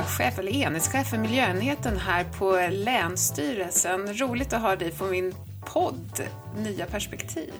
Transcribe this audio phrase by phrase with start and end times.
[0.00, 4.14] miljöchef, eller enhetschef för miljöenheten här på Länsstyrelsen.
[4.14, 5.34] Roligt att ha dig på min
[5.66, 6.20] podd
[6.56, 7.52] Nya perspektiv.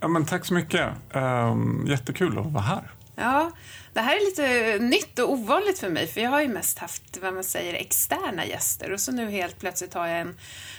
[0.00, 0.88] Ja, men tack så mycket.
[1.12, 2.90] Um, jättekul att vara här.
[3.16, 3.50] Ja,
[3.92, 7.18] det här är lite nytt och ovanligt för mig, för jag har ju mest haft,
[7.22, 10.36] vad man säger, externa gäster och så nu helt plötsligt har jag en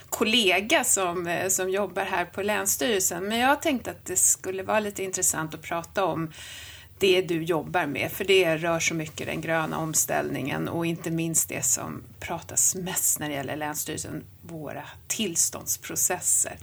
[0.10, 3.24] kollega som, eh, som jobbar här på Länsstyrelsen.
[3.24, 6.32] Men jag tänkte att det skulle vara lite intressant att prata om
[7.04, 11.50] det du jobbar med, för det rör så mycket den gröna omställningen och inte minst
[11.50, 16.58] det som pratas mest när det gäller Länsstyrelsen, våra tillståndsprocesser.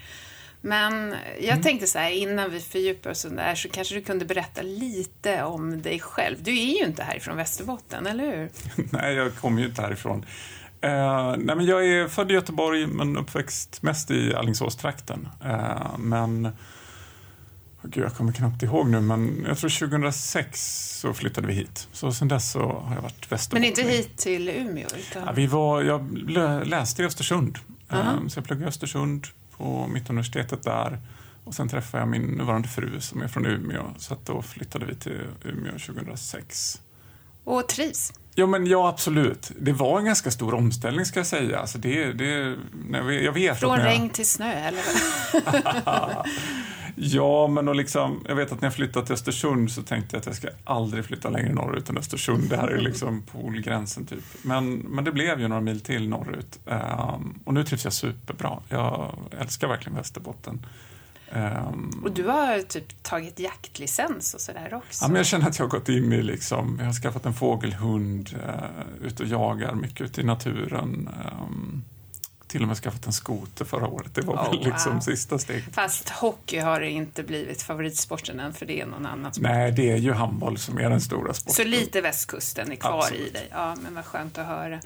[0.60, 1.62] Men jag mm.
[1.62, 5.82] tänkte så här, innan vi fördjupar oss där så kanske du kunde berätta lite om
[5.82, 6.42] dig själv.
[6.42, 8.50] Du är ju inte härifrån Västerbotten, eller hur?
[8.92, 10.24] nej, jag kommer ju inte härifrån.
[10.84, 15.28] Uh, nej, men jag är född i Göteborg men uppväxt mest i Alingsåstrakten.
[15.98, 16.48] Men
[17.82, 21.88] Gud, jag kommer knappt ihåg nu, men jag tror 2006 så flyttade vi hit.
[21.92, 23.72] Så sen dess så har jag varit västerbottning.
[23.76, 24.86] Men inte hit till Umeå?
[24.96, 25.22] Utan...
[25.26, 26.12] Ja, vi var, jag
[26.66, 27.58] läste i Östersund.
[27.92, 28.28] Uh -huh.
[28.28, 30.98] Så jag pluggade i Östersund på Mittuniversitetet där.
[31.44, 33.84] Och sen träffade jag min nuvarande fru som är från Umeå.
[33.98, 36.80] Så att då flyttade vi till Umeå 2006.
[37.44, 38.12] Och trivs?
[38.34, 39.52] Ja, men ja, absolut.
[39.60, 41.58] Det var en ganska stor omställning ska jag säga.
[41.58, 42.56] Alltså det, det,
[43.24, 43.86] jag vet Från jag...
[43.86, 44.82] regn till snö, eller?
[46.96, 50.20] ja, men och liksom, jag vet att när jag flyttade till Östersund så tänkte jag
[50.20, 52.50] att jag ska aldrig flytta längre norrut än Östersund.
[52.50, 54.24] Det här är liksom polgränsen typ.
[54.42, 56.58] Men, men det blev ju några mil till norrut.
[56.64, 58.58] Um, och nu trivs jag superbra.
[58.68, 60.66] Jag älskar verkligen Västerbotten.
[61.32, 65.04] Um, och du har typ tagit jaktlicens och sådär också?
[65.04, 67.34] Ja, men jag känner att jag har gått in i liksom, jag har skaffat en
[67.34, 71.08] fågelhund, uh, ut och jagar mycket ute i naturen.
[71.42, 71.84] Um,
[72.50, 74.14] till och med skaffat en skoter förra året.
[74.14, 75.00] Det var oh, väl liksom wow.
[75.00, 75.74] sista steget.
[75.74, 79.42] Fast hockey har inte blivit favoritsporten än, för det är någon annan sport.
[79.42, 81.54] Nej, det är ju handboll som är den stora sporten.
[81.54, 83.28] Så lite västkusten är kvar Absolut.
[83.28, 83.48] i dig.
[83.50, 84.80] Ja, men vad skönt att höra.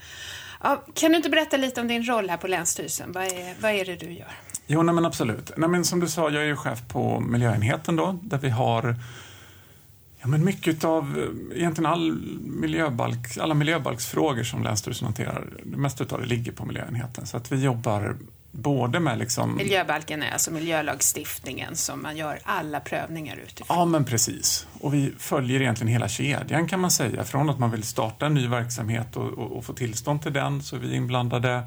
[0.63, 3.13] Ja, kan du inte berätta lite om din roll här på Länsstyrelsen?
[3.13, 4.33] Vad är, vad är det du gör?
[4.67, 5.51] Jo, nej, men absolut.
[5.57, 8.97] Nej, men som du sa, jag är ju chef på miljöenheten då, där vi har
[10.25, 16.05] Ja, men mycket av eh, egentligen all miljöbalk, alla miljöbalksfrågor som Länsstyrelsen hanterar, det mesta
[16.15, 17.27] av det ligger på miljöenheten.
[17.27, 18.17] Så att vi jobbar
[18.51, 19.57] både med liksom...
[19.57, 23.77] Miljöbalken är alltså miljölagstiftningen som man gör alla prövningar utifrån.
[23.79, 24.67] Ja, men precis.
[24.81, 27.25] Och vi följer egentligen hela kedjan kan man säga.
[27.25, 30.63] Från att man vill starta en ny verksamhet och, och, och få tillstånd till den
[30.63, 31.63] så är vi inblandade.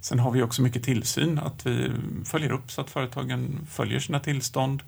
[0.00, 1.90] Sen har vi också mycket tillsyn, att vi
[2.24, 4.82] följer upp så att företagen följer sina tillstånd.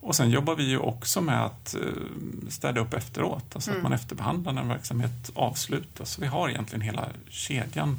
[0.00, 1.80] Och sen jobbar vi ju också med att eh,
[2.48, 3.78] städa upp efteråt, alltså mm.
[3.78, 6.10] att man efterbehandlar när en verksamhet avslutas.
[6.10, 7.98] Så vi har egentligen hela kedjan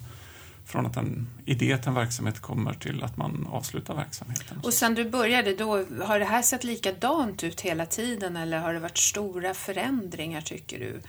[0.70, 4.60] från att en idé till en verksamhet kommer till att man avslutar verksamheten.
[4.64, 8.74] Och sen du började, då, har det här sett likadant ut hela tiden eller har
[8.74, 11.02] det varit stora förändringar tycker du?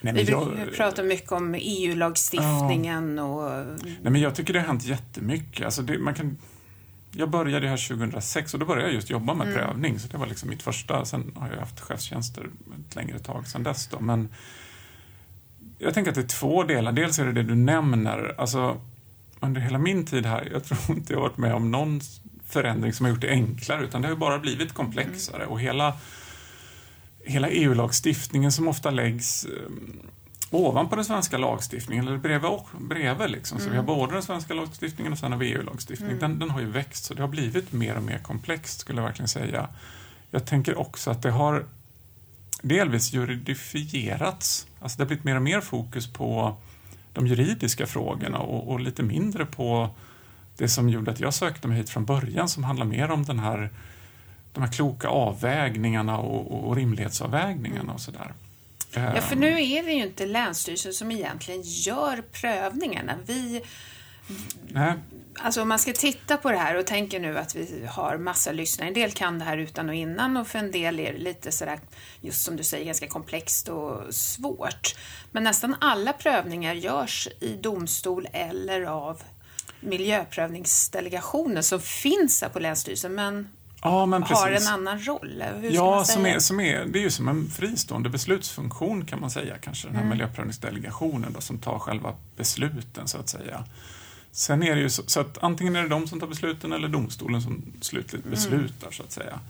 [0.00, 3.66] Nej, vi jag, pratar mycket om EU-lagstiftningen ja, och...
[3.82, 5.64] Nej, men jag tycker det har hänt jättemycket.
[5.64, 6.36] Alltså det, man kan
[7.16, 9.58] jag började här 2006 och då började jag just jobba med mm.
[9.58, 9.98] prövning.
[9.98, 11.04] Så det var liksom mitt första.
[11.04, 12.46] Sen har jag haft chefstjänster
[12.88, 13.86] ett längre tag sen dess.
[13.86, 14.00] Då.
[14.00, 14.28] Men
[15.78, 16.92] jag tänker att det är två delar.
[16.92, 18.34] Dels är det det du nämner.
[18.38, 18.80] Alltså,
[19.40, 22.00] under hela min tid här, jag tror inte jag har varit med om någon
[22.46, 25.42] förändring som har gjort det enklare, utan det har bara blivit komplexare.
[25.42, 25.48] Mm.
[25.48, 25.96] Och hela,
[27.24, 30.00] hela EU-lagstiftningen som ofta läggs ehm,
[30.52, 33.58] ovanpå den svenska lagstiftningen, eller bredvid, bredvid liksom.
[33.58, 33.72] Så mm.
[33.72, 33.96] vi har mm.
[33.98, 36.18] både den svenska lagstiftningen och sen har vi EU-lagstiftningen.
[36.18, 36.30] Mm.
[36.30, 39.06] Den, den har ju växt, så det har blivit mer och mer komplext skulle jag
[39.06, 39.68] verkligen säga.
[40.30, 41.64] Jag tänker också att det har
[42.62, 44.66] delvis juridifierats.
[44.80, 46.56] Alltså det har blivit mer och mer fokus på
[47.12, 49.90] de juridiska frågorna och, och, lite mindre på
[50.56, 53.38] det som gjorde att jag sökte mig hit från början som handlar mer om den
[53.38, 53.70] här,
[54.52, 58.32] de här kloka avvägningarna och, och rimlighetsavvägningarna och sådär.
[58.94, 63.18] Ja, för nu är det ju inte Länsstyrelsen som egentligen gör prövningarna.
[63.26, 63.62] Vi...
[64.68, 64.94] Nej.
[65.38, 68.52] Alltså om man ska titta på det här och tänker nu att vi har massa
[68.52, 68.88] lyssnare.
[68.88, 71.52] En del kan det här utan och innan och för en del är det lite
[71.52, 71.80] sådär,
[72.20, 74.94] just som du säger, ganska komplext och svårt.
[75.30, 79.22] Men nästan alla prövningar görs i domstol eller av
[79.80, 83.14] miljöprövningsdelegationen som finns här på Länsstyrelsen.
[83.14, 83.48] Men
[83.82, 85.44] ja, men har en annan roll?
[85.60, 89.30] Hur ja, som är, som är, det är ju som en fristående beslutsfunktion kan man
[89.30, 90.10] säga kanske, den här mm.
[90.10, 93.64] miljöprövningsdelegationen då, som tar själva besluten så att säga.
[94.32, 96.88] Sen är det ju så, så, att antingen är det de som tar besluten eller
[96.88, 98.30] domstolen som slutligt mm.
[98.30, 99.40] beslutar så att säga.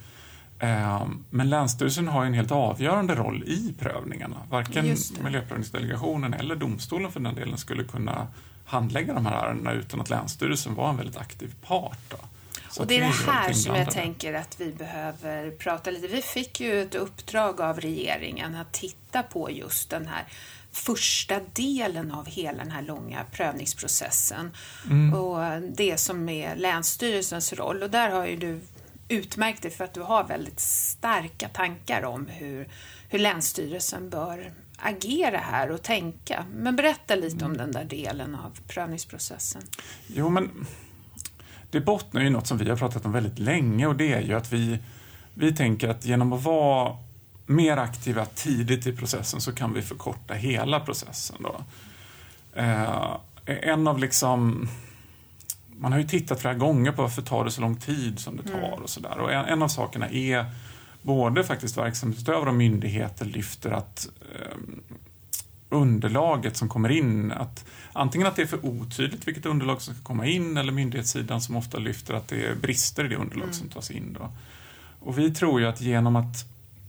[0.58, 4.36] Ehm, men Länsstyrelsen har en helt avgörande roll i prövningarna.
[4.50, 8.26] Varken miljöprövningsdelegationen eller domstolen för den delen skulle kunna
[8.64, 11.98] handlägga de här ärendena utan att Länsstyrelsen var en väldigt aktiv part.
[12.08, 12.16] Då.
[12.78, 16.06] Och det är det här som jag tänker att vi behöver prata lite.
[16.08, 20.24] Vi fick ju ett uppdrag av regeringen att titta på just den här
[20.72, 24.50] första delen av hela den här långa prövningsprocessen
[24.86, 25.14] Mm.
[25.14, 27.82] och det som är Länsstyrelsens roll.
[27.82, 28.60] Och där har ju du
[29.08, 32.68] utmärkt dig för att du har väldigt starka tankar om hur,
[33.08, 36.44] hur Länsstyrelsen bör agera här och tänka.
[36.54, 37.46] Men berätta lite Mm.
[37.50, 39.62] om den där delen av prövningsprocessen.
[40.06, 40.66] Jo, men
[41.72, 44.20] det bottnar ju i något som vi har pratat om väldigt länge och det är
[44.20, 44.78] ju att vi,
[45.34, 46.96] vi tänker att genom att vara
[47.46, 51.36] mer aktiva tidigt i processen så kan vi förkorta hela processen.
[51.40, 51.64] Då.
[52.54, 54.68] Eh, en av liksom...
[55.76, 58.42] Man har ju tittat flera gånger på varför tar det så lång tid som det
[58.42, 59.18] tar och sådär.
[59.18, 60.46] Och en, en av sakerna är
[61.02, 64.56] både faktiskt verksamhetsutövare och myndigheter lyfter att eh,
[65.72, 70.02] underlaget som kommer in, att antingen att det är för otydligt vilket underlag som ska
[70.02, 73.68] komma in eller myndighetssidan som ofta lyfter att det är brister i det underlag som
[73.68, 74.16] tas in.
[74.18, 74.32] Då.
[75.00, 76.46] Och vi tror ju att genom att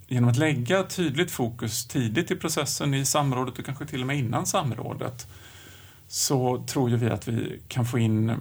[0.07, 4.17] genom att lägga tydligt fokus tidigt i processen, i samrådet och kanske till och med
[4.17, 5.27] innan samrådet,
[6.07, 8.31] så tror ju vi att vi kan få in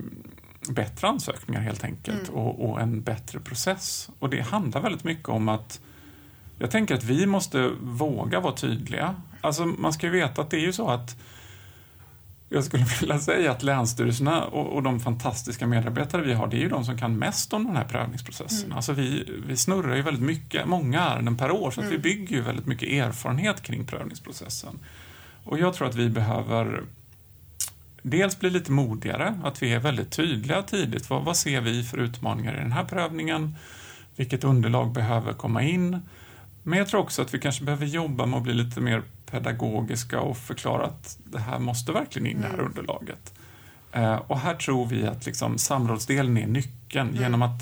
[0.71, 4.11] bättre ansökningar helt enkelt och, och en bättre process.
[4.19, 5.81] Och det handlar väldigt mycket om att
[6.59, 9.15] jag tänker att vi måste våga vara tydliga.
[9.43, 11.17] Alltså man ska ju veta att det är ju så att
[12.49, 16.61] jag skulle vilja säga att länsstyrelserna och, och de fantastiska medarbetare vi har, det är
[16.61, 18.65] ju de som kan mest om den här prövningsprocessen.
[18.65, 18.77] Mm.
[18.77, 22.03] Alltså vi, vi snurrar ju väldigt mycket, många ärenden per år, så att vi Mm.
[22.03, 24.79] bygger ju väldigt mycket erfarenhet kring prövningsprocessen.
[25.45, 26.83] Och jag tror att vi behöver
[28.03, 31.11] dels bli lite modigare, att vi är väldigt tydliga tidigt.
[31.11, 33.57] Vad, vad ser vi för utmaningar i den här prövningen?
[34.17, 35.99] Vilket underlag behöver komma in?
[36.63, 40.21] Men jag tror också att vi kanske behöver jobba med att bli lite mer pedagogiska
[40.21, 43.33] och förklara att det här måste verkligen in i det här underlaget.
[43.93, 47.61] Eh, och här tror vi att liksom samrådsdelen är nyckeln genom att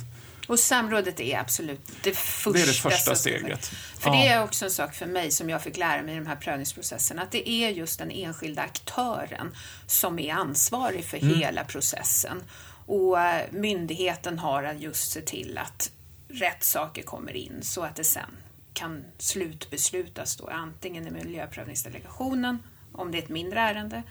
[0.48, 3.66] Och samrådet är absolut det första, det är det första steget.
[3.98, 6.26] För det är också en sak för mig som jag fick lära mig i de
[6.26, 9.56] här prövningsprocesserna, att det är just den enskilda aktören
[9.86, 11.38] som är ansvarig för Mm.
[11.38, 12.42] hela processen.
[12.86, 15.90] Och eh, myndigheten har att just se till att
[16.28, 18.30] rätt saker kommer in så att det sen
[18.72, 22.58] kan slutbeslutas då antingen i miljöprövningsdelegationen
[22.92, 24.02] om det är ett mindre ärende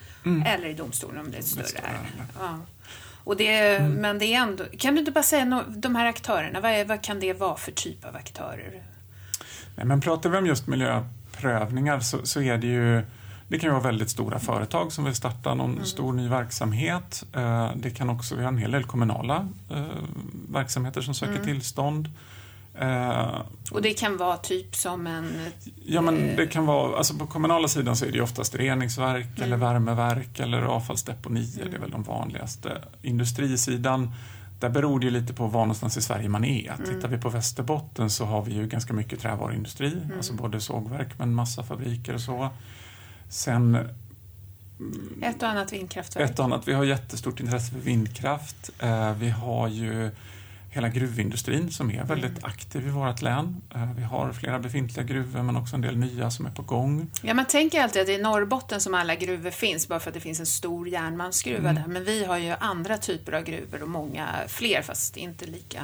[0.45, 1.69] eller i domstolen om det är ett större, Mm.
[1.69, 2.23] större ärende.
[2.39, 2.59] Ja.
[3.23, 6.59] Och det, Men det är ändå, kan du inte bara säga no, de här aktörerna,
[6.59, 8.83] vad, är, vad kan det vara för typ av aktörer?
[9.75, 13.03] Nej, men pratar vi om just miljöprövningar så, så är det ju
[13.47, 17.23] det kan vara väldigt stora företag som vill starta någon stor ny verksamhet.
[17.35, 19.85] Eh, Det kan också, vi har en hel del kommunala eh,
[20.49, 22.09] verksamheter som söker tillstånd.
[22.81, 23.41] Eh,
[23.71, 25.37] Och det kan vara typ som en...
[25.85, 29.57] Ja, men det kan vara, alltså på kommunala sidan så är det oftast reningsverk eller
[29.57, 32.81] värmeverk eller avfallsdeponier, det är väl de vanligaste.
[33.01, 34.13] Industrisidan,
[34.59, 36.73] där beror det ju lite på var någonstans i Sverige man är.
[36.85, 41.33] Tittar vi på Västerbotten så har vi ju ganska mycket trävaruindustri, alltså både sågverk men
[41.33, 42.49] massafabriker och så.
[43.29, 43.77] Sen
[45.21, 46.29] Ett och annat vindkraftverk.
[46.29, 48.69] ett och annat, vi har jättestort intresse för vindkraft.
[48.79, 50.11] Eh, Vi har ju
[50.71, 53.61] hela gruvindustrin som är väldigt aktiv i vårt län.
[53.75, 57.07] Eh, Vi har flera befintliga gruvor men också en del nya som är på gång.
[57.21, 60.09] Ja, man tänker alltid att det är i Norrbotten som alla gruvor finns, bara för
[60.09, 61.83] att det finns en stor järnmalmsgruva där.
[61.87, 65.81] Men vi har ju andra typer av gruvor och många fler, fast inte lika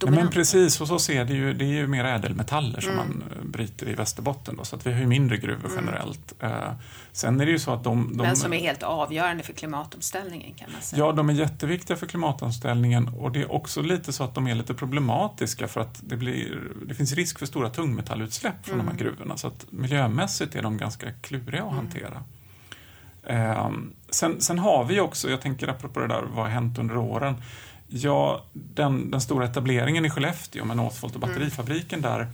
[0.00, 3.24] Ja, men precis, och så ser det ju, det är ju mer ädelmetaller som man
[3.36, 6.34] eh, bryter i Västerbotten då, så att vi har ju mindre gruvor generellt.
[6.40, 6.72] Eh,
[7.12, 8.16] Sen är det ju så att de...
[8.16, 11.04] de Men som är helt avgörande för klimatomställningen kan man säga.
[11.04, 14.54] Ja, de är jätteviktiga för klimatomställningen och det är också lite så att de är
[14.54, 18.96] lite problematiska för att det, blir, det finns risk för stora tungmetallutsläpp från de här
[18.96, 22.22] gruvorna så att miljömässigt är de ganska kluriga att hantera.
[23.26, 26.96] Ehm, sen, sen har vi också, jag tänker apropå det där, vad har hänt under
[26.96, 27.34] åren?
[27.92, 32.26] Ja, den, den stora etableringen i Skellefteå med Northvolt och batterifabriken där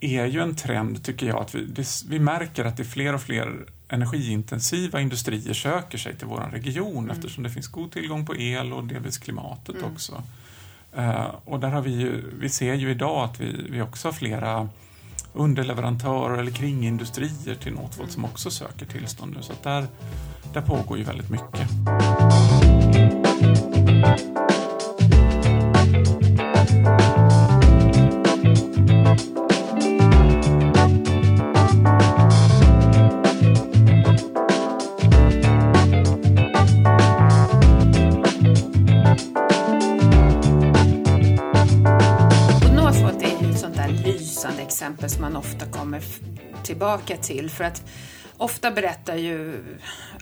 [0.00, 3.14] är ju en trend, tycker jag, att vi, det, vi märker att det är fler
[3.14, 8.36] och fler energiintensiva industrier söker sig till vår region eftersom det finns god tillgång på
[8.36, 10.22] el och delvis klimatet också.
[10.96, 14.12] Eh, och där har vi ju, vi ser ju idag att vi, vi också har
[14.12, 14.68] flera
[15.32, 19.42] underleverantörer eller kringindustrier till Northvolt som också söker tillstånd nu.
[19.42, 19.86] Så att där,
[20.52, 21.68] där pågår ju väldigt mycket.
[43.24, 46.02] Är ett sånt där lysande exempel som man ofta kommer
[46.62, 47.50] tillbaka till.
[47.50, 47.82] För att
[48.44, 49.64] ofta berättar ju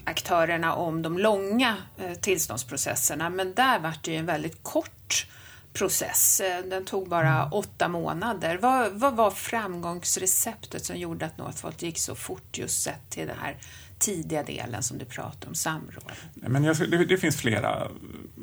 [0.03, 5.27] aktörerna om de långa eh, tillståndsprocesserna, men där var det ju en väldigt kort
[5.73, 6.39] process.
[6.39, 7.53] Eh, den tog bara mm.
[7.53, 8.59] åtta månader.
[8.61, 13.37] Vad, vad var framgångsreceptet som gjorde att Northvolt gick så fort just sett till den
[13.41, 13.57] här
[13.99, 16.11] tidiga delen som du pratar om, samråd?
[16.33, 17.87] Men jag, det, det, finns flera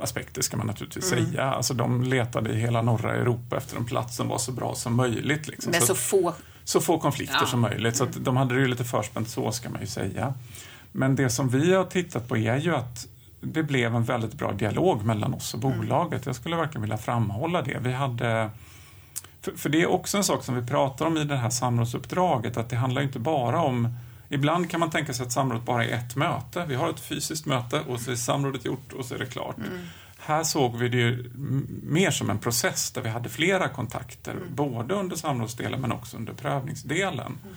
[0.00, 1.26] aspekter ska man naturligtvis mm.
[1.26, 1.44] säga.
[1.44, 4.96] Alltså, de letade i hela norra Europa efter en plats som var så bra som
[4.96, 5.49] möjligt.
[5.49, 5.70] Liksom.
[5.70, 6.34] Med så, så, få...
[6.70, 7.46] Så få konflikter ja.
[7.46, 7.96] som möjligt.
[7.96, 8.24] Så mm.
[8.24, 10.34] de hade det ju lite förspänt så ska man ju säga.
[10.92, 13.06] Men det som vi har tittat på är ju att
[13.40, 15.78] det blev en väldigt bra dialog mellan oss och mm.
[15.78, 16.26] bolaget.
[16.26, 17.78] Jag skulle verkligen vilja framhålla det.
[17.80, 18.50] Vi hade,
[19.40, 22.56] för, för, det är också en sak som vi pratar om i det här samrådsuppdraget,
[22.56, 23.96] att det handlar inte bara om
[24.28, 26.64] Ibland kan man tänka sig att samrådet bara är ett möte.
[26.68, 29.56] Vi har ett fysiskt möte och så är samrådet gjort och så är det klart.
[29.56, 29.86] Mm.
[30.22, 31.18] Här såg vi det
[31.82, 34.54] mer som en process där vi hade flera kontakter, mm.
[34.54, 37.38] både under samrådsdelen men också under prövningsdelen.
[37.42, 37.56] Mm.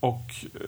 [0.00, 0.60] Och eh,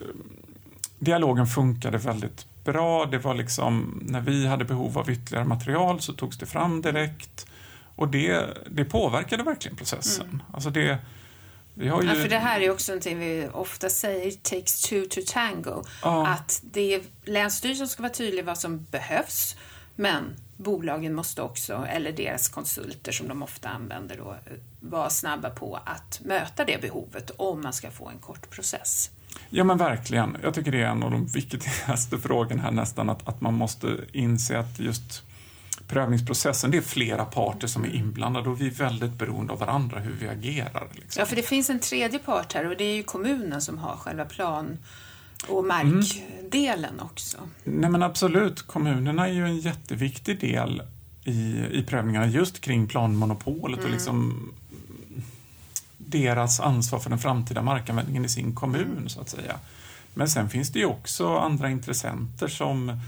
[0.99, 3.05] dialogen funkade väldigt bra.
[3.05, 7.47] Det var liksom, när vi hade behov av ytterligare material så togs det fram direkt.
[7.95, 10.27] Och det, det påverkade verkligen processen.
[10.27, 10.41] Mm.
[10.53, 10.97] Alltså det,
[11.73, 12.07] vi har ju...
[12.07, 15.83] ja, för det här är också någonting vi ofta säger, it takes two to tango.
[16.01, 16.27] Ja.
[16.27, 19.55] Att det är Länsstyrelsen ska vara tydlig vad som behövs,
[19.95, 24.35] men bolagen måste också, eller deras konsulter som de ofta använder då,
[24.79, 29.11] vara snabba på att möta det behovet om man ska få en kort process.
[29.49, 30.37] Ja men verkligen.
[30.43, 33.97] Jag tycker det är en av de viktigaste frågorna här nästan, att, att man måste
[34.11, 35.23] inse att just
[35.87, 39.99] prövningsprocessen, det är flera parter som är inblandade och vi är väldigt beroende av varandra
[39.99, 40.87] hur vi agerar.
[40.91, 41.19] Liksom.
[41.19, 43.95] Ja, för det finns en tredje part här och det är ju kommunen som har
[43.95, 44.77] själva plan
[45.47, 47.05] och markdelen mm.
[47.05, 47.37] också.
[47.63, 50.81] Nej men absolut, kommunerna är ju en jätteviktig del
[51.23, 53.85] i, i prövningarna just kring planmonopolet mm.
[53.85, 54.49] och liksom
[55.97, 59.09] deras ansvar för den framtida markanvändningen i sin kommun mm.
[59.09, 59.59] så att säga.
[60.13, 62.99] Men sen finns det ju också andra intressenter som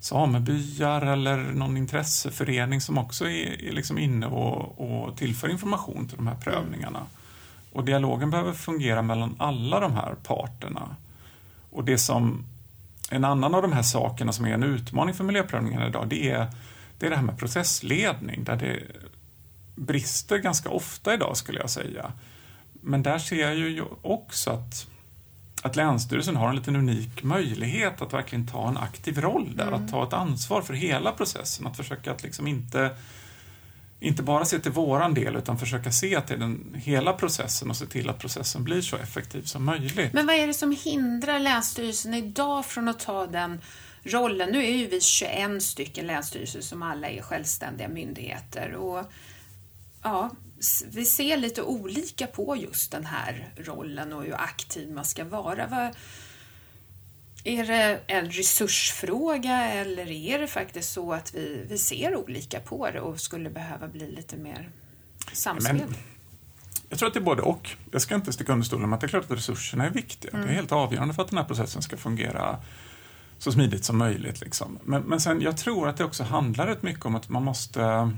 [0.00, 6.16] samebyar eller någon intresseförening som också är, är liksom inne och, och tillför information till
[6.16, 7.02] de här prövningarna.
[7.72, 10.96] Och dialogen behöver fungera mellan alla de här parterna.
[11.78, 12.44] Och det som,
[13.10, 16.46] en annan av de här sakerna som är en utmaning för miljöprövningarna idag, det är
[16.98, 18.82] det, är det här med processledning, där det
[19.74, 22.12] brister ganska ofta idag skulle jag säga.
[22.72, 24.86] Men där ser jag ju också att
[25.62, 29.84] att Länsstyrelsen har en liten unik möjlighet att verkligen ta en aktiv roll där, mm.
[29.84, 32.90] att ta ett ansvar för hela processen, att försöka att liksom inte
[34.00, 37.86] inte bara se till våran del utan försöka se till den hela processen och se
[37.86, 40.12] till att processen blir så effektiv som möjligt.
[40.12, 43.60] Men vad är det som hindrar Länsstyrelsen idag från att ta den
[44.02, 44.48] rollen?
[44.52, 49.12] Nu är ju vi 21 stycken länsstyrelser som alla är självständiga myndigheter och
[50.02, 50.30] ja,
[50.90, 55.66] vi ser lite olika på just den här rollen och hur aktiv man ska vara.
[55.66, 55.94] Vad,
[57.44, 62.90] är det en resursfråga eller är det faktiskt så att vi, vi ser olika på
[62.90, 64.70] det och skulle behöva bli lite mer
[65.32, 65.76] samspel?
[65.76, 65.94] Men,
[66.88, 67.70] jag tror att det är både och.
[67.92, 70.30] Jag ska inte sticka under stolen med att det är klart att resurserna är viktiga.
[70.30, 70.40] Mm.
[70.40, 70.56] Det är mm.
[70.56, 72.58] helt avgörande för att den här processen ska fungera
[73.38, 74.40] så smidigt som möjligt.
[74.40, 74.78] Liksom.
[74.84, 78.12] Men, men sen, jag tror att det också handlar rätt mycket om att man måste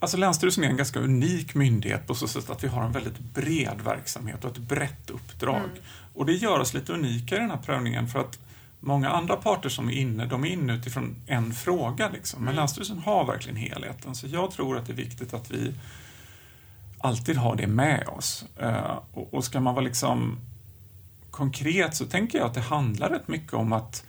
[0.00, 3.18] Alltså Länsstyrelsen är en ganska unik myndighet på så sätt att vi har en väldigt
[3.18, 5.56] bred verksamhet och ett brett uppdrag.
[5.56, 5.78] Mm.
[6.14, 8.38] Och det gör oss lite unika i den här prövningen för att
[8.80, 12.08] många andra parter som är inne, de är inne utifrån en fråga.
[12.08, 12.40] Liksom.
[12.40, 12.56] Men mm.
[12.56, 14.14] Länsstyrelsen har verkligen helheten.
[14.14, 15.74] Så jag tror att det är viktigt att vi
[16.98, 18.44] alltid har det med oss.
[18.62, 20.38] Uh, och, och ska man vara liksom
[21.30, 24.04] konkret så tänker jag att det handlar rätt mycket om att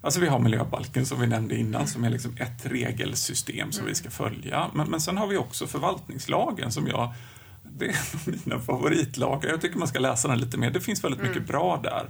[0.00, 3.94] Alltså vi har miljöbalken som vi nämnde innan som är liksom ett regelsystem som vi
[3.94, 4.70] ska följa.
[4.74, 7.14] Men, men sen har vi också förvaltningslagen som jag
[7.62, 7.96] det är
[8.44, 9.50] mina favoritlagar.
[9.50, 10.70] Jag tycker man ska läsa den lite mer.
[10.70, 11.46] Det finns väldigt mycket mm.
[11.46, 12.06] bra där.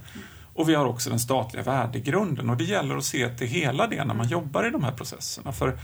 [0.53, 3.95] Och vi har också den statliga värdegrunden och det gäller att se till hela det
[3.95, 4.29] när man mm.
[4.29, 5.51] jobbar i de här processerna.
[5.51, 5.79] För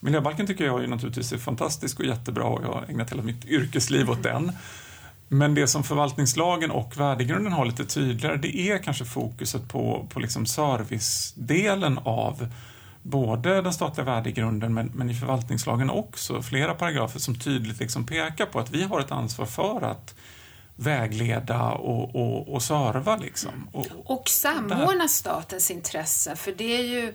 [0.00, 3.44] miljöbalken tycker jag ju naturligtvis är fantastisk och jättebra och jag har ägnat hela mitt
[3.44, 4.52] yrkesliv åt den.
[5.28, 10.20] Men det som förvaltningslagen och värdegrunden har lite tydligare det är kanske fokuset på, på
[10.20, 12.48] liksom servicedelen av
[13.10, 18.46] både den statliga värdegrunden men, men i förvaltningslagen också flera paragrafer som tydligt liksom pekar
[18.46, 20.14] på att vi har ett ansvar för att
[20.76, 23.16] vägleda och, och, och serva.
[23.16, 23.68] Liksom.
[23.72, 27.14] Och, och samordna statens intressen, för det är ju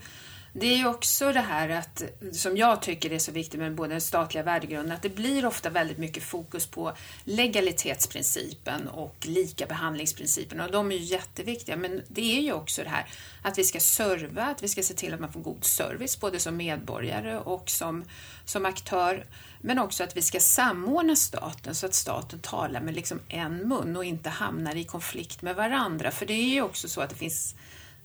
[0.54, 3.94] det är ju också det här att, som jag tycker är så viktigt med både
[3.94, 6.94] den statliga värdegrunden, att det blir ofta väldigt mycket fokus på
[7.24, 11.78] legalitetsprincipen och likabehandlingsprincipen och de är ju jätteviktiga.
[11.78, 13.06] Men det är ju också det här
[13.42, 16.40] att vi ska serva, att vi ska se till att man får god service både
[16.40, 18.04] som medborgare och som,
[18.46, 19.26] som aktör.
[19.62, 23.98] Men också att vi ska samordna staten så att staten talar med liksom en mun
[23.98, 26.12] och inte hamnar i konflikt med varandra.
[26.12, 27.56] För det är ju också så att det finns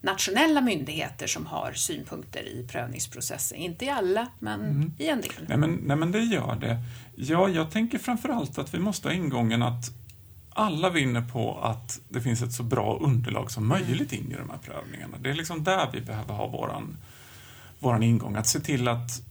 [0.01, 3.59] nationella myndigheter som har synpunkter i prövningsprocessen.
[3.59, 4.93] Inte i alla, men mm.
[4.99, 5.47] i en del.
[5.49, 6.79] Nej men, nej men det gör det.
[7.17, 9.91] Ja, jag tänker framförallt att vi måste ha ingången att
[10.51, 14.51] alla vinner på att det finns ett så bra underlag som möjligt in i de
[14.51, 15.17] här prövningarna.
[15.21, 16.97] Det är liksom där vi behöver ha våran,
[17.79, 19.23] våran ingång, att se till att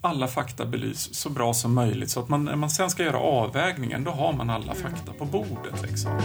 [0.00, 3.18] alla fakta belys så bra som möjligt så att man, när man sen ska göra
[3.18, 5.82] avvägningen, då har man alla fakta på bordet.
[5.82, 6.20] Liksom.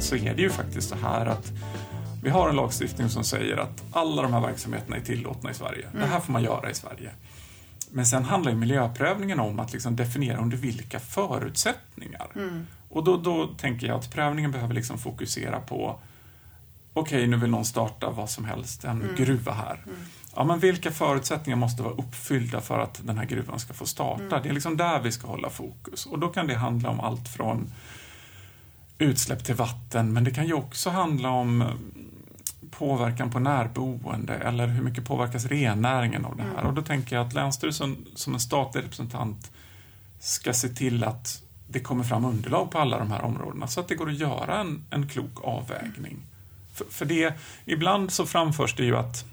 [0.00, 1.52] Förenklat så är det ju faktiskt så här att
[2.22, 5.86] vi har en lagstiftning som säger att alla de här verksamheterna är tillåtna i Sverige.
[5.86, 6.00] Mm.
[6.00, 7.10] Det här får man göra i Sverige.
[7.92, 12.26] Men sen handlar ju miljöprövningen om att liksom definiera under vilka förutsättningar.
[12.34, 12.66] Mm.
[12.88, 15.98] Och då, då tänker jag att prövningen behöver liksom fokusera på
[16.92, 19.14] okej, okay, nu vill någon starta vad som helst, en mm.
[19.16, 19.82] gruva här.
[19.86, 19.96] Mm.
[20.36, 24.22] Ja, men vilka förutsättningar måste vara uppfyllda för att den här gruvan ska få starta?
[24.22, 24.42] Mm.
[24.42, 26.06] Det är liksom där vi ska hålla fokus.
[26.06, 27.72] Och då kan det handla om allt från
[29.00, 31.78] utsläpp till vatten, men det kan ju också handla om mm,
[32.70, 36.54] påverkan på närboende eller hur mycket påverkas rennäringen av det här?
[36.54, 36.66] Mm.
[36.66, 39.50] Och då tänker jag att Länsstyrelsen som en statlig representant
[40.20, 43.88] ska se till att det kommer fram underlag på alla de här områdena så att
[43.88, 46.16] det går att göra en, en klok avvägning.
[46.74, 49.24] För, för det, ibland så framförs det ju att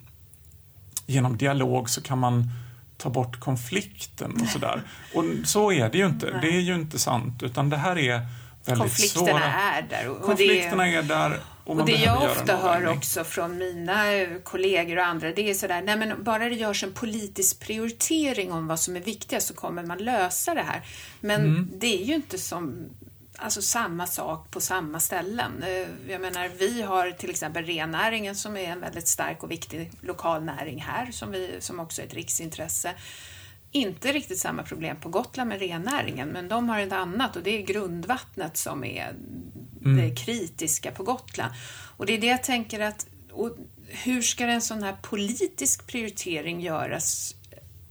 [1.06, 2.52] genom dialog så kan man
[2.98, 4.82] ta bort konflikten och sådär.
[5.16, 6.40] Och så är det ju inte.
[6.42, 8.28] Det är ju inte sant, utan det här är
[8.76, 9.44] konflikterna svåra.
[9.44, 10.10] är där.
[10.10, 14.98] Och konflikterna det, är där och, och det jag ofta hör också från mina kollegor
[14.98, 18.80] och andra, det är sådär, nej men bara det görs en politisk prioritering om vad
[18.80, 20.82] som är viktigast så kommer man lösa det här.
[21.20, 21.70] Men mm.
[21.74, 22.90] det är ju inte som
[23.38, 25.64] alltså samma sak på samma ställen.
[25.64, 29.92] Eh, jag menar, vi har till exempel rennäringen som är en väldigt stark och viktig
[30.02, 32.94] lokal näring här som, vi, som också är ett riksintresse
[33.72, 37.50] inte riktigt samma problem på Gotland med rennäringen, men de har ett annat och det
[37.50, 39.14] är grundvattnet som är
[39.86, 39.98] mm.
[39.98, 41.54] det kritiska på Gotland.
[41.98, 43.08] Och det är det jag tänker att,
[43.88, 47.36] hur ska en sån här politisk prioritering göras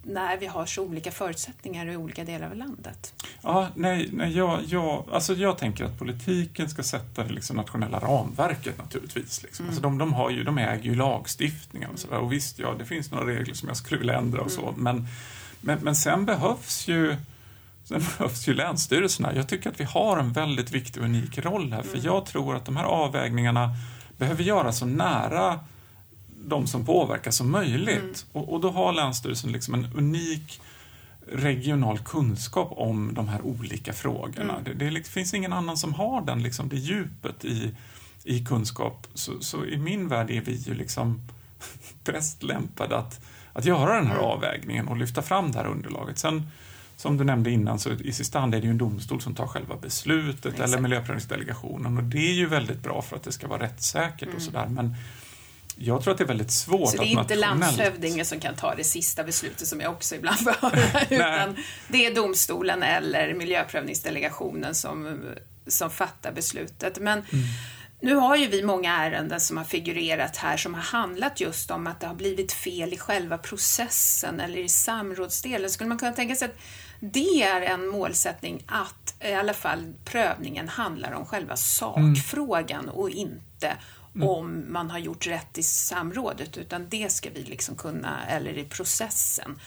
[0.07, 3.15] när vi har så olika förutsättningar i olika delar av landet?
[3.43, 7.99] Ja, nej, nej jag, jag, alltså jag tänker att politiken ska sätta det liksom nationella
[7.99, 9.43] ramverket naturligtvis.
[9.43, 9.65] Liksom.
[9.65, 9.71] Mm.
[9.71, 12.19] Alltså de, de, har ju, de äger ju lagstiftningen och sådär.
[12.19, 14.83] Och visst, ja, det finns några regler som jag skulle vilja ändra och så, mm.
[14.83, 15.07] men
[15.67, 17.17] men, men sen behövs ju
[17.85, 19.35] Sen behövs ju länsstyrelserna.
[19.35, 22.07] Jag tycker att vi har en väldigt viktig och unik roll här, för mm.
[22.07, 23.71] jag tror att de här avvägningarna
[24.19, 25.61] behöver göras så nära
[26.47, 27.99] de som påverkas som möjligt.
[27.99, 28.15] Mm.
[28.33, 30.61] Och, och, då har Länsstyrelsen liksom en unik
[31.33, 34.53] regional kunskap om de här olika frågorna.
[34.53, 34.65] Mm.
[34.65, 37.77] Det, det, det, finns ingen annan som har den, liksom, det djupet i,
[38.25, 39.07] i kunskap.
[39.15, 41.21] Så, så i min värld är vi ju liksom
[42.05, 43.21] bäst lämpade att
[43.57, 46.19] att göra den här avvägningen och lyfta fram det här underlaget.
[46.19, 46.51] Sen,
[46.97, 49.47] som du nämnde innan, så i sista hand är det ju en domstol som tar
[49.47, 50.69] själva beslutet Exakt.
[50.69, 54.37] eller miljöprövningsdelegationen och det är ju väldigt bra för att det ska vara rättssäkert mm.
[54.37, 54.67] och sådär.
[54.67, 54.95] Men
[55.77, 57.61] jag tror att det är väldigt svårt Så det är inte nationellt...
[57.61, 61.57] landshövdingen som kan ta det sista beslutet som jag också ibland får höra, utan
[61.89, 65.21] det är domstolen eller miljöprövningsdelegationen som,
[65.67, 66.99] som fattar beslutet.
[67.01, 67.45] Men mm.
[68.01, 71.87] Nu har ju vi många ärenden som har figurerat här som har handlat just om
[71.87, 75.71] att det har blivit fel i själva processen eller i samrådsdelen.
[75.71, 76.59] Skulle man kunna tänka sig att
[77.01, 82.95] det är en målsättning att i alla fall prövningen handlar om själva sakfrågan mm.
[82.95, 83.77] och inte
[84.15, 84.29] mm.
[84.29, 88.65] om man har gjort rätt i samrådet, utan det ska vi liksom kunna, eller i
[88.65, 89.61] processen.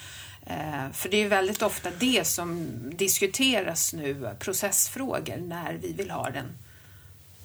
[0.45, 6.29] Eh, för det är väldigt ofta det som diskuteras nu, processfrågor, när vi vill ha
[6.29, 6.45] den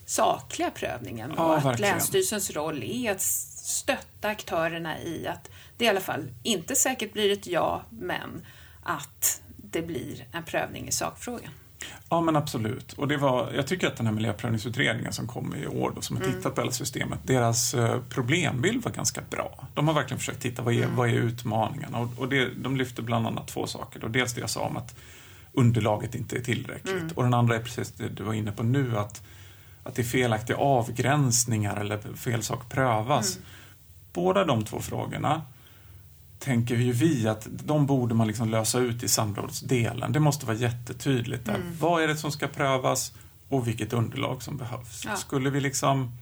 [0.07, 1.91] sakliga prövningen ja, och att verkligen.
[1.91, 7.33] Länsstyrelsens roll är att stötta aktörerna i att det i alla fall inte säkert blir
[7.33, 8.47] ett ja, men
[8.83, 11.51] att det blir en prövning i sakfrågan.
[12.11, 12.93] Ja men absolut.
[12.93, 16.17] Och det var, jag tycker att den här miljöprövningsutredningen som kom i år då, som
[16.17, 16.37] har mm.
[16.37, 19.67] tittat på hela systemet, deras eh, problembild var ganska bra.
[19.75, 20.97] De har verkligen försökt titta vad är, mm.
[20.97, 24.01] vad är utmaningarna och, och det, de lyfter bland annat två saker.
[24.01, 24.09] Då.
[24.09, 24.97] Dels det jag sa om att
[25.53, 27.11] underlaget inte är tillräckligt mm.
[27.15, 29.23] och den andra är precis det du var inne på nu att
[29.85, 33.37] att det är felaktiga avgränsningar eller fel sak prövas.
[33.37, 33.49] Mm.
[34.13, 35.43] Båda de två frågorna
[36.39, 40.13] tänker ju vi att de borde man liksom lösa ut i samrådsdelen.
[40.13, 41.47] Det måste vara jättetydligt.
[41.47, 41.55] Där.
[41.55, 41.77] Mm.
[41.81, 43.13] Vad är det som ska prövas
[43.49, 45.05] och vilket underlag som behövs.
[45.05, 45.17] Ja.
[45.17, 46.13] Skulle vi liksom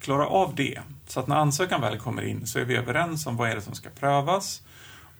[0.00, 3.36] klara av det, så att när ansökan väl kommer in så är vi överens om
[3.36, 4.62] vad är det som ska prövas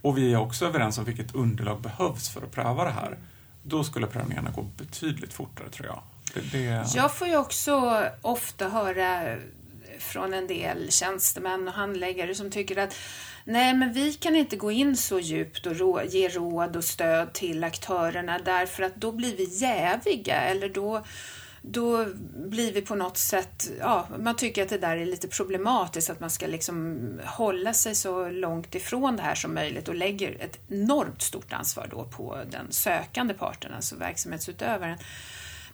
[0.03, 3.19] och vi är också överens om vilket underlag behövs för att pröva det här.
[3.63, 6.03] då skulle prövningarna gå betydligt fortare tror jag.
[6.35, 6.85] Det.
[6.95, 9.37] Jag får ju också ofta höra
[9.99, 12.95] från en del tjänstemän och handläggare som tycker att
[13.45, 17.65] nej, men vi kan inte gå in så djupt och ge råd och stöd till
[17.65, 21.05] aktörerna därför att då blir vi jäviga eller då
[21.63, 26.11] då blir vi på något sätt, ja, man tycker att det där är lite problematiskt,
[26.11, 30.37] att man ska liksom hålla sig så långt ifrån det här som möjligt och lägger
[30.41, 34.99] ett enormt stort ansvar då på den sökande parten, alltså verksamhetsutövaren.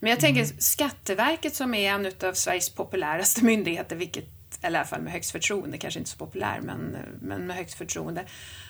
[0.00, 0.56] Men jag tänker mm.
[0.59, 4.28] Skatteverket som är en av Sveriges populäraste myndigheter, vilket,
[4.62, 7.78] eller i alla fall med högst förtroende, kanske inte så populär, men, men med högst
[7.78, 8.24] förtroende.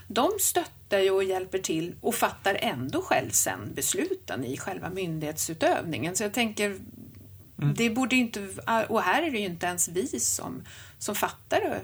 [0.08, 6.16] De stöttar ju och hjälper till och fattar ändå själv sen besluten i själva myndighetsutövningen.
[6.16, 6.78] Så jag tänker,
[7.58, 7.74] Mm.
[7.74, 8.48] Det borde inte,
[8.88, 10.62] och här är det ju inte ens vi som,
[10.98, 11.80] som fattar det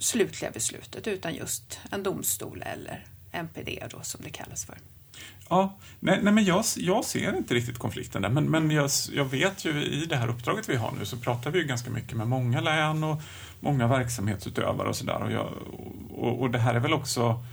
[0.00, 4.78] slutliga beslutet utan just en domstol eller NPD då, som det kallas för.
[5.48, 9.24] Ja, nej, nej men jag, jag ser inte riktigt konflikten där, men, men jag, jag
[9.24, 12.16] vet ju i det här uppdraget vi har nu så pratar vi ju ganska mycket
[12.16, 13.22] med många län och
[13.60, 15.38] många verksamhetsutövare och sådär.
[15.38, 17.44] Och, och, och det här är väl också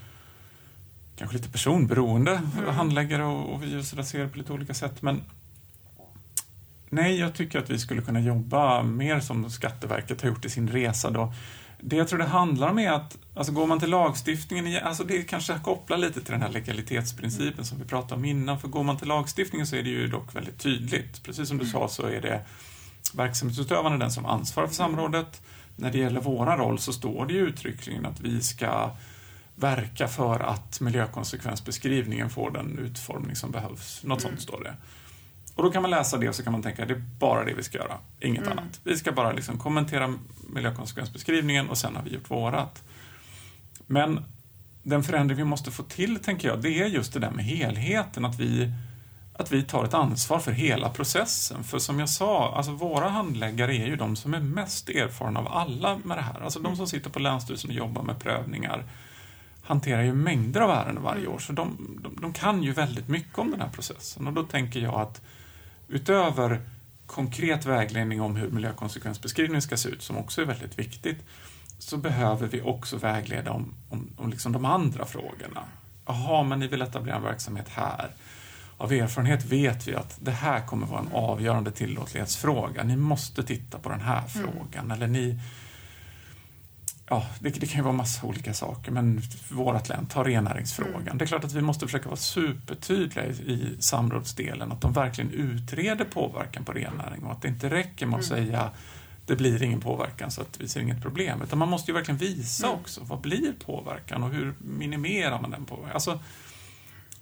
[1.17, 2.75] kanske lite personberoende, mm.
[2.75, 5.21] handläggare och, och vi och så där ser på lite olika sätt, men
[6.89, 10.69] Nej, jag tycker att vi skulle kunna jobba mer som Skatteverket har gjort i sin
[10.69, 11.09] resa.
[11.09, 11.33] Då.
[11.79, 15.23] Det jag tror det handlar om är att, alltså går man till lagstiftningen, alltså det
[15.23, 18.97] kanske kopplar lite till den här legalitetsprincipen som vi pratade om innan, för går man
[18.97, 21.23] till lagstiftningen så är det ju dock väldigt tydligt.
[21.23, 22.41] Precis som du sa så är det
[23.13, 25.41] verksamhetsutövaren den som ansvarar för samrådet.
[25.75, 28.91] När det gäller våra roll så står det ju uttryckligen att vi ska
[29.55, 34.03] verka för att miljökonsekvensbeskrivningen får den utformning som behövs.
[34.03, 34.73] Något sånt står det.
[35.55, 37.43] Och då kan man läsa det och så kan man tänka att det är bara
[37.45, 38.51] det vi ska göra, inget mm.
[38.51, 38.79] annat.
[38.83, 40.13] Vi ska bara liksom kommentera
[40.53, 42.83] miljökonsekvensbeskrivningen och sen har vi gjort vårat.
[43.87, 44.25] Men
[44.83, 48.25] den förändring vi måste få till, tänker jag, det är just det där med helheten,
[48.25, 48.71] att vi,
[49.33, 51.63] att vi tar ett ansvar för hela processen.
[51.63, 55.47] För som jag sa, alltså våra handläggare är ju de som är mest erfarna av
[55.47, 56.41] alla med det här.
[56.41, 58.83] Alltså de som sitter på Länsstyrelsen och jobbar med prövningar
[59.63, 63.39] hanterar ju mängder av ärenden varje år, så de, de, de kan ju väldigt mycket
[63.39, 64.27] om den här processen.
[64.27, 65.21] Och då tänker jag att
[65.87, 66.61] utöver
[67.05, 71.25] konkret vägledning om hur miljökonsekvensbeskrivningen ska se ut, som också är väldigt viktigt,
[71.79, 75.63] så behöver vi också vägleda om, om, om liksom de andra frågorna.
[76.05, 78.09] Jaha, men ni vill etablera en verksamhet här.
[78.77, 82.83] Av erfarenhet vet vi att det här kommer vara en avgörande tillåtlighetsfråga.
[82.83, 84.29] Ni måste titta på den här mm.
[84.29, 84.91] frågan.
[84.91, 85.39] Eller ni,
[87.09, 91.01] ja, det, det, kan ju vara massa olika saker, men vårt län, ta rennäringsfrågan.
[91.01, 91.17] Mm.
[91.17, 95.31] Det är klart att vi måste försöka vara supertydliga i, i samrådsdelen, att de verkligen
[95.31, 98.45] utreder påverkan på rennäring och att det inte räcker med att mm.
[98.45, 98.71] säga
[99.25, 101.41] det blir ingen påverkan så att vi ser inget problem.
[101.41, 102.79] Utan man måste ju verkligen visa mm.
[102.79, 105.93] också, vad blir påverkan och hur minimerar man den påverkan?
[105.93, 106.19] Alltså,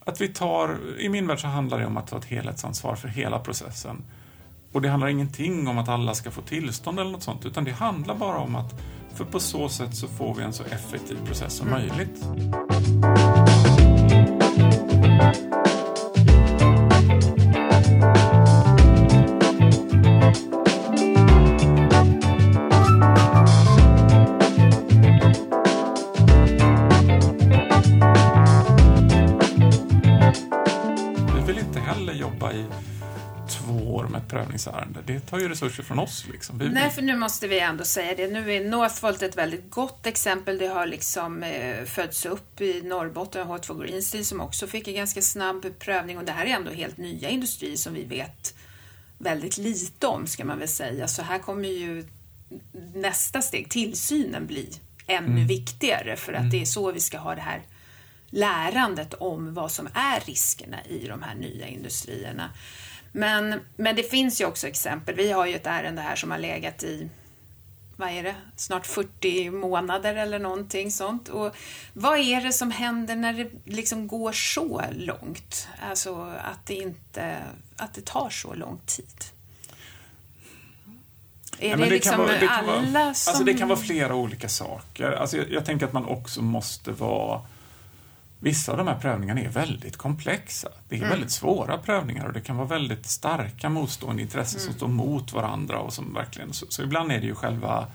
[0.06, 3.08] att vi tar, I min värld så handlar det om att ta ett helhetsansvar för
[3.08, 4.04] hela processen.
[4.74, 7.72] Och det handlar ingenting om att alla ska få tillstånd eller något sånt, utan det
[7.72, 8.76] handlar bara om att
[9.16, 11.80] för på så sätt så får vi en så effektiv process som mm.
[11.80, 12.26] möjligt.
[34.54, 35.00] Prövningsärende.
[35.06, 36.26] Det tar ju resurser från oss.
[36.32, 36.58] Liksom.
[36.58, 38.28] Vi, Nej, för nu måste vi ändå säga det.
[38.28, 40.58] Nu är Northvolt ett väldigt gott exempel.
[40.58, 44.96] Det har liksom eh, fötts upp i Norrbotten, H2 Green Steel som också fick en
[44.96, 48.56] ganska snabb prövning och det här är ändå helt nya industrier som vi vet
[49.18, 51.08] väldigt lite om, ska man väl säga.
[51.08, 52.06] Så här kommer ju
[52.94, 54.70] nästa steg, tillsynen, bli
[55.08, 55.48] ännu mm.
[55.48, 56.52] viktigare för att mm.
[56.52, 57.62] det är så vi ska ha det här
[58.30, 62.50] lärandet om vad som är riskerna i de här nya industrierna.
[63.16, 65.16] Men, men det finns ju också exempel.
[65.16, 67.10] Vi har ju ett ärende här som har legat i
[67.96, 71.30] vad är det, snart 40 månader eller någonting sånt.
[71.30, 71.56] Och
[71.94, 75.68] vad är det som händer när det liksom går så långt?
[75.90, 77.38] Alltså att det inte,
[77.78, 79.24] att det tar så lång tid?
[81.60, 83.32] Är ja, det, det liksom vara, det alla vara, som...
[83.32, 85.12] Alltså det kan vara flera olika saker.
[85.12, 87.42] Alltså jag, jag tänker att man också måste vara
[88.44, 90.70] Vissa av de här prövningarna är väldigt komplexa.
[90.90, 91.10] Det är mm.
[91.10, 94.66] väldigt svåra prövningar och det kan vara väldigt starka motstående intressen mm.
[94.66, 96.54] som står mot varandra och som verkligen...
[96.54, 97.88] Så, så ibland är det ju själva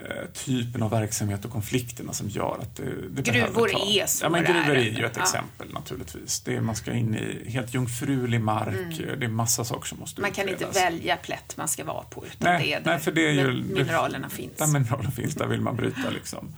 [0.00, 4.28] eh, typen av verksamhet och konflikterna som gör att det, det Gruvor är svåra.
[4.28, 5.22] Ja, men gruvor är ju ett ja.
[5.22, 6.40] exempel naturligtvis.
[6.40, 9.20] Det är, man ska in i helt jungfrulig mark, mm.
[9.20, 10.76] det är massa saker som måste Man kan utredas.
[10.76, 13.26] inte välja plätt man ska vara på, utan nej, det är där nej, för det
[13.26, 14.56] är ju, mineralerna det, finns.
[14.56, 16.54] Där mineralerna finns, där vill man bryta liksom.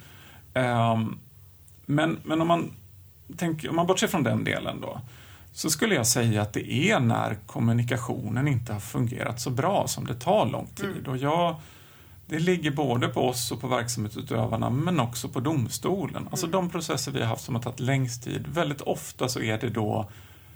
[0.55, 1.19] Um,
[1.87, 2.71] men, men om, man
[3.37, 5.01] tänker, om man bortser från den delen då,
[5.53, 10.07] så skulle jag säga att det är när kommunikationen inte har fungerat så bra som
[10.07, 10.91] det tar lång tid.
[10.91, 11.11] Mm.
[11.11, 11.57] Och jag,
[12.27, 16.29] det ligger både på oss och på verksamhetsutövarna men också på domstolen.
[16.31, 16.53] Alltså mm.
[16.53, 19.69] de processer vi har haft som har tagit längst tid, väldigt ofta så är det
[19.69, 20.11] då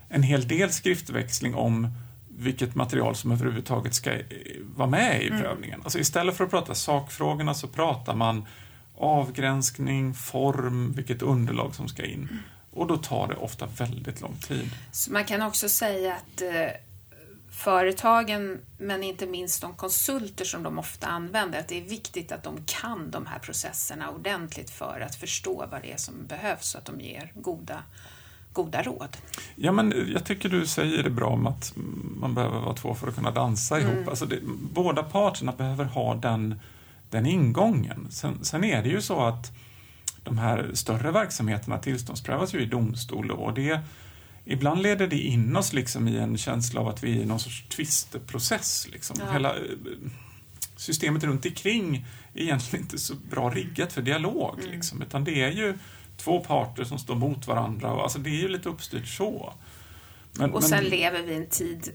[0.09, 1.89] en hel del skriftväxling om
[2.39, 4.23] vilket material som överhuvudtaget ska eh,
[4.77, 5.41] vara med i mm.
[5.41, 5.81] prövningen.
[5.85, 8.47] Alltså istället för att prata sakfrågorna så pratar man
[8.99, 12.29] avgränsning, form, vilket underlag som ska in.
[12.31, 12.39] Mm.
[12.71, 14.71] Och då tar det ofta väldigt lång tid.
[14.93, 16.71] Så man kan också säga att eh,
[17.51, 22.43] företagen, men inte minst de konsulter som de ofta använder, att det är viktigt att
[22.43, 26.79] de kan de här processerna ordentligt för att förstå vad det är som behövs så
[26.79, 27.83] att de ger goda
[28.57, 29.17] goda råd.
[29.57, 31.73] Ja, men jag tycker du säger det bra om att
[32.21, 33.93] man behöver vara två för att kunna dansa mm.
[33.93, 34.09] ihop.
[34.09, 34.39] Alltså det,
[34.75, 36.61] båda parterna behöver ha den,
[37.17, 38.07] den ingången.
[38.11, 39.53] Sen, sen är det ju så att
[40.23, 43.81] de här större verksamheterna tillståndsprövas ju i domstol och det
[44.49, 47.41] Ibland leder det in oss liksom i en känsla av att vi är i någon
[47.41, 48.89] sorts tvisteprocess.
[48.93, 49.17] Liksom.
[49.21, 49.33] Ja.
[49.33, 49.63] Hela eh,
[50.77, 54.59] systemet runt omkring är egentligen inte så bra riggat för dialog.
[54.59, 54.71] Mm.
[54.71, 55.79] Liksom, utan det är ju
[56.17, 57.93] två parter som står mot varandra.
[57.93, 59.53] Och, alltså, det är ju lite uppstyrt så.
[60.33, 60.91] Men, och sen men...
[60.91, 61.93] lever vi i en tid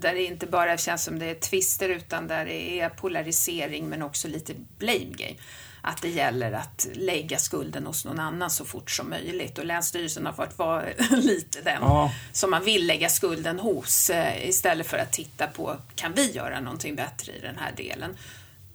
[0.00, 4.02] där det inte bara känns som det är tvister utan där det är polarisering men
[4.02, 5.36] också lite blame game.
[5.82, 10.26] Att det gäller att lägga skulden hos någon annan så fort som möjligt och Länsstyrelsen
[10.26, 12.12] har fått vara lite den ja.
[12.32, 16.60] som man vill lägga skulden hos eh, istället för att titta på kan vi göra
[16.60, 18.16] någonting bättre i den här delen.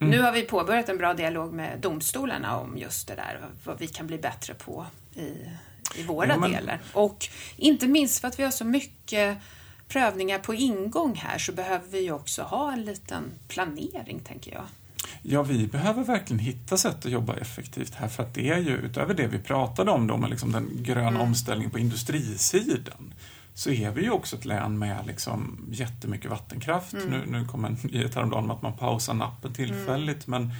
[0.00, 0.10] Mm.
[0.10, 3.86] Nu har vi påbörjat en bra dialog med domstolarna om just det där, vad vi
[3.86, 5.32] kan bli bättre på i,
[6.00, 6.52] i våra ja, men...
[6.52, 6.80] delar.
[6.92, 9.38] Och inte minst för att vi har så mycket
[9.92, 14.64] prövningar på ingång här så behöver vi också ha en liten planering, tänker jag.
[15.22, 18.76] Ja, vi behöver verkligen hitta sätt att jobba effektivt här för att det är ju
[18.76, 21.20] utöver det vi pratade om då med liksom den gröna mm.
[21.20, 23.14] omställningen på industrisidan
[23.54, 26.92] så är vi ju också ett län med liksom jättemycket vattenkraft.
[26.92, 27.08] Mm.
[27.10, 30.42] Nu, nu kom en nyhet häromdagen om att man pausar nappen tillfälligt mm.
[30.42, 30.50] men,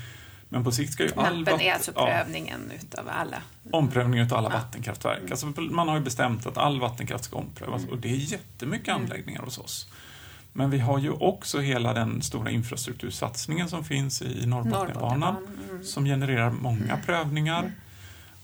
[0.52, 1.38] men på sikt ska ju all...
[1.38, 3.42] Nappen är alltså prövningen ja, utav alla?
[3.70, 4.56] Omprövningen utav alla ja.
[4.56, 5.18] vattenkraftverk.
[5.18, 5.30] Mm.
[5.30, 9.02] Alltså, man har ju bestämt att all vattenkraft ska omprövas och det är jättemycket mm.
[9.02, 9.86] anläggningar hos oss.
[10.52, 15.36] Men vi har ju också hela den stora infrastruktursatsningen som finns i Norrbotniabanan
[15.70, 15.84] mm.
[15.84, 17.02] som genererar många mm.
[17.06, 17.58] prövningar.
[17.58, 17.72] Mm.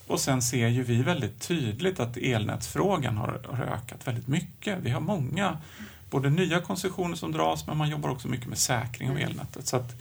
[0.06, 4.78] Och sen ser ju vi väldigt tydligt att elnätsfrågan har, har ökat väldigt mycket.
[4.82, 5.58] Vi har många,
[6.10, 9.28] både nya koncessioner som dras, men man jobbar också mycket med säkring av mm.
[9.28, 9.66] elnätet.
[9.66, 9.94] Så att,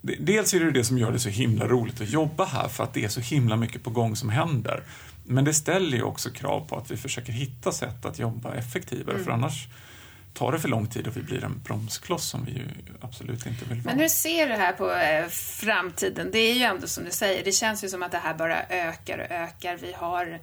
[0.00, 2.94] dels är det det som gör det så himla roligt att jobba här, för att
[2.94, 4.82] det är så himla mycket på gång som händer.
[5.24, 9.14] Men det ställer ju också krav på att vi försöker hitta sätt att jobba effektivare,
[9.14, 9.24] mm.
[9.24, 9.68] för annars
[10.34, 12.64] tar det för lång tid och vi blir en bromskloss som vi ju
[13.00, 13.94] absolut inte vill vara.
[13.94, 16.30] Men hur ser du här på eh, framtiden?
[16.32, 18.62] Det är ju ändå som du säger, det känns ju som att det här bara
[18.68, 19.76] ökar och ökar.
[19.76, 20.40] Vi har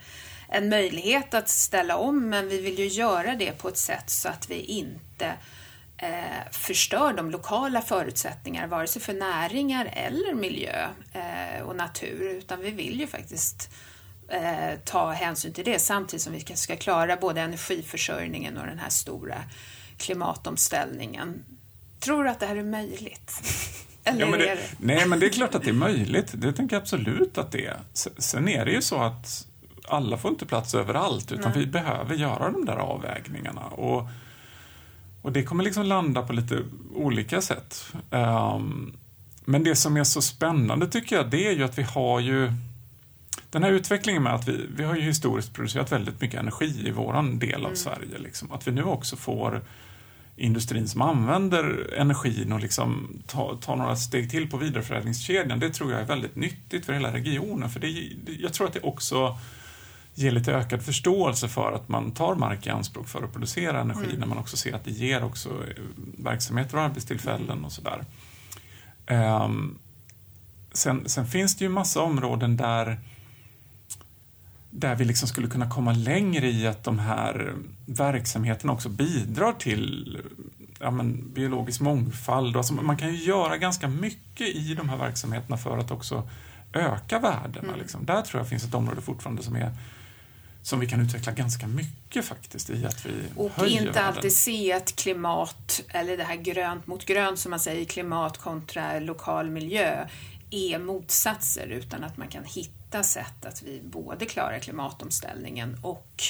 [0.47, 4.29] en möjlighet att ställa om, men vi vill ju göra det på ett sätt så
[4.29, 5.33] att vi inte
[5.97, 12.61] eh, förstör de lokala förutsättningarna, vare sig för näringar eller miljö eh, och natur, utan
[12.61, 13.69] vi vill ju faktiskt
[14.27, 18.89] eh, ta hänsyn till det samtidigt som vi ska klara både energiförsörjningen och den här
[18.89, 19.37] stora
[19.97, 21.43] klimatomställningen.
[21.99, 23.31] Tror du att det här är möjligt?
[24.03, 24.59] Eller ja, men det, det?
[24.77, 26.31] Nej, men det är klart att det är möjligt.
[26.33, 27.79] Det tänker jag absolut att det är.
[28.17, 29.47] Sen är det ju så att
[29.87, 31.59] alla får inte plats överallt, utan nej.
[31.59, 33.65] vi behöver göra de där avvägningarna.
[33.65, 34.09] Och,
[35.27, 36.63] och det kommer liksom landa på lite
[36.95, 37.93] olika sätt.
[38.09, 38.97] Um,
[39.45, 42.51] men det som är så spännande tycker jag, det är ju att vi har ju
[43.49, 46.91] den här utvecklingen med att vi, vi har ju historiskt producerat väldigt mycket energi i
[46.91, 47.75] våran del av mm.
[47.75, 48.17] Sverige.
[48.17, 48.51] Liksom.
[48.51, 49.61] Att vi nu också får
[50.35, 55.91] industrin som använder energin och liksom tar ta några steg till på vidareförädlingskedjan, det tror
[55.91, 57.69] jag är väldigt nyttigt för hela regionen.
[57.69, 59.37] För det, jag tror att det också
[60.17, 64.05] ger lite ökad förståelse för att man tar mark i anspråk för att producera energi
[64.05, 64.19] mm.
[64.19, 65.83] när man också ser att det ger också eh,
[66.17, 68.05] verksamheter och arbetstillfällen och sådär.
[69.07, 69.79] Um,
[70.71, 72.97] sen, sen finns det ju massa områden där
[74.69, 77.53] där vi liksom skulle kunna komma längre i att de här
[77.85, 80.17] verksamheterna också bidrar till
[80.79, 82.57] ja, men, biologisk mångfald.
[82.57, 86.29] Alltså, man kan ju göra ganska mycket i de här verksamheterna för att också
[86.73, 87.67] öka värdena.
[87.67, 87.79] Mm.
[87.79, 88.05] Liksom.
[88.05, 89.71] Där tror jag finns ett område fortfarande som är
[90.67, 94.03] som vi kan utveckla ganska mycket faktiskt i att vi Och höjer inte världen.
[94.05, 98.99] alltid se att klimat, eller det här grönt mot grönt som man säger, klimat kontra
[98.99, 100.07] lokal miljö,
[100.49, 106.23] är motsatser utan att man kan hitta sätt att vi både klarar klimatomställningen och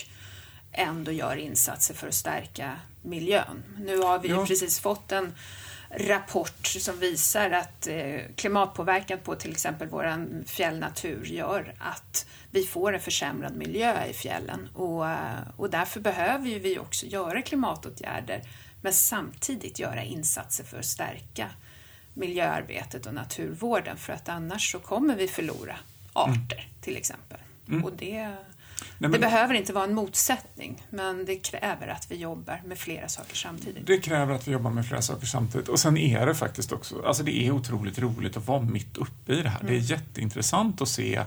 [0.71, 3.63] ändå gör insatser för att stärka miljön.
[3.78, 4.41] Nu har vi ja.
[4.41, 5.34] ju precis fått en
[5.89, 12.26] rapport som visar att eh, klimatpåverkan på till exempel vår fjällnatur gör att
[12.58, 15.06] vi får en försämrad miljö i fjällen och,
[15.56, 18.41] och därför behöver vi också göra klimatåtgärder
[18.82, 21.50] men samtidigt göra insatser för att stärka
[22.13, 25.76] miljöarbetet och naturvården för att annars så kommer vi förlora
[26.13, 26.82] arter mm.
[26.82, 27.38] till exempel.
[27.67, 27.86] Mm.
[27.86, 28.36] Och det, Nej,
[28.98, 33.08] men, det behöver inte vara en motsättning men det kräver att vi jobbar med flera
[33.08, 33.88] saker samtidigt.
[33.88, 37.02] Det kräver att vi jobbar med flera saker samtidigt och sen är det faktiskt också,
[37.06, 39.60] alltså det är otroligt roligt att vara mitt uppe i det här.
[39.60, 39.72] Mm.
[39.72, 39.89] Det är mm.
[39.89, 41.24] jätteintressant att se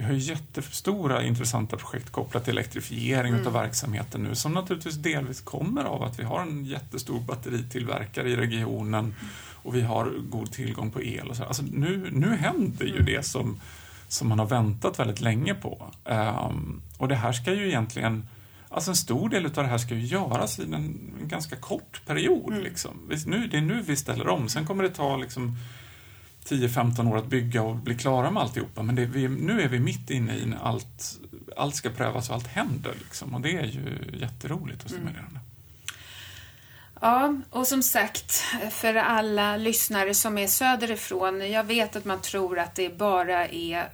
[0.00, 3.46] vi har jättestora intressanta projekt kopplat till elektrifiering mm.
[3.46, 8.36] av verksamheten nu som naturligtvis delvis kommer av att vi har en jättestor batteritillverkare i
[8.36, 9.14] regionen
[9.62, 11.28] och vi har god tillgång på el.
[11.28, 11.44] Och så.
[11.44, 13.04] Alltså nu, nu händer ju mm.
[13.04, 13.60] det som,
[14.08, 15.92] som man har väntat väldigt länge på.
[16.04, 18.26] Um, och det här ska ju egentligen
[18.72, 22.02] Alltså en stor del av det här ska ju göras i en, en ganska kort
[22.06, 22.52] period.
[22.52, 22.64] Mm.
[22.64, 23.10] Liksom.
[23.26, 24.48] Nu, det är nu vi ställer om.
[24.48, 25.56] Sen kommer det ta liksom,
[26.50, 28.82] 10-15 år att bygga och bli klara med alltihopa.
[28.82, 31.18] Men vi, nu är vi mitt inne i när allt,
[31.56, 32.94] allt ska prövas och allt händer.
[32.98, 33.34] Liksom.
[33.34, 35.30] Och det är ju jätteroligt och stimulerande.
[35.30, 35.40] Mm.
[37.00, 38.32] Ja, och som sagt,
[38.70, 43.88] för alla lyssnare som är söderifrån, jag vet att man tror att det bara är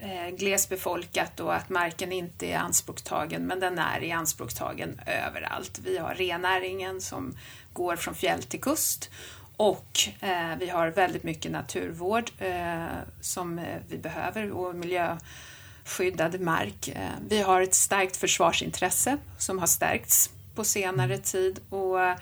[0.00, 5.80] eh, glesbefolkat och att marken inte är anspråktagen, men den är i anspråktagen överallt.
[5.84, 7.34] Vi har rennäringen som
[7.72, 9.10] går från fjäll till kust
[9.56, 12.86] och eh, vi har väldigt mycket naturvård eh,
[13.20, 16.88] som eh, vi behöver och miljöskyddad mark.
[16.88, 21.22] Eh, vi har ett starkt försvarsintresse som har stärkts på senare mm.
[21.22, 22.16] tid och eh,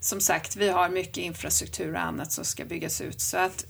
[0.00, 3.66] som sagt, vi har mycket infrastruktur och annat som ska byggas ut så att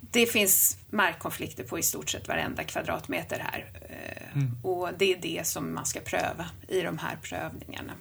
[0.00, 4.58] det finns markkonflikter på i stort sett varenda kvadratmeter här eh, mm.
[4.62, 7.92] och det är det som man ska pröva i de här prövningarna.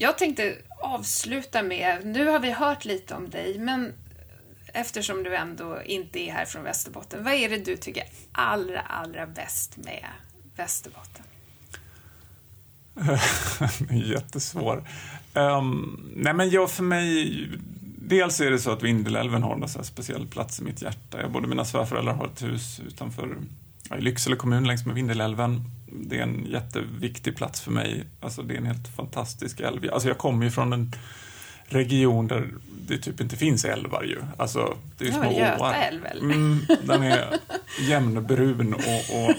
[0.00, 3.92] Jag tänkte avsluta med, nu har vi hört lite om dig, men
[4.66, 9.26] eftersom du ändå inte är här från Västerbotten, vad är det du tycker allra, allra
[9.26, 10.04] bäst med
[10.56, 11.24] Västerbotten?
[14.08, 14.88] Jättesvår.
[15.34, 17.48] Um, nej men jag för mig,
[17.98, 21.20] dels är det så att Vindelälven har en speciell plats i mitt hjärta.
[21.20, 23.36] Jag, både mina svärföräldrar har ett hus utanför
[23.98, 25.77] i Lycksele kommun längs med Vindelälven.
[25.92, 28.04] Det är en jätteviktig plats för mig.
[28.20, 29.90] Alltså det är en helt fantastisk älv.
[29.92, 30.92] Alltså jag kommer ju från en
[31.68, 32.48] region där
[32.88, 34.22] det typ inte finns älvar ju.
[34.36, 36.22] Alltså, det är ju små Göta älv eller?
[36.22, 37.38] Mm, den är
[37.88, 39.34] jämnbrun och, och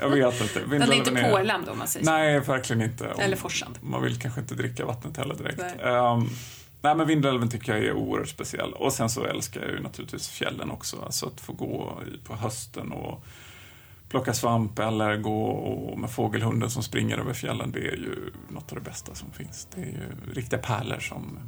[0.00, 0.60] jag vet inte.
[0.60, 2.12] Den är inte pålämd då, om man säger så.
[2.12, 3.06] Nej, verkligen inte.
[3.06, 3.78] Eller forsande.
[3.82, 5.58] Man vill kanske inte dricka vattnet heller direkt.
[5.58, 5.96] Nej.
[5.96, 6.30] Um,
[6.82, 8.72] nej, men Vindelälven tycker jag är oerhört speciell.
[8.72, 10.96] Och sen så älskar jag ju naturligtvis fjällen också.
[11.04, 13.24] Alltså att få gå på hösten och
[14.08, 18.78] plocka svamp eller gå med fågelhunden som springer över fjällen, det är ju något av
[18.78, 19.68] det bästa som finns.
[19.74, 21.38] Det är ju riktiga pärlor som,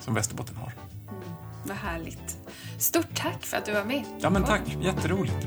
[0.00, 0.72] som Västerbotten har.
[1.08, 1.22] Mm,
[1.64, 2.38] vad härligt.
[2.78, 4.04] Stort tack för att du var med.
[4.20, 4.76] Ja, men tack.
[4.80, 5.46] Jätteroligt.